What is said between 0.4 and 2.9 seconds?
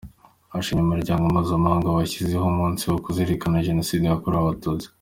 Ashimye umuryango mpuzamahanga washyizeho umunsi